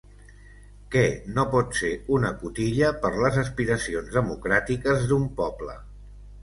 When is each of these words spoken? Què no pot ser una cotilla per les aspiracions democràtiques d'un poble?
Què 0.95 1.03
no 1.35 1.45
pot 1.51 1.77
ser 1.81 1.91
una 2.17 2.33
cotilla 2.41 2.91
per 3.05 3.13
les 3.27 3.41
aspiracions 3.45 4.13
democràtiques 4.19 5.09
d'un 5.13 5.31
poble? 5.43 5.83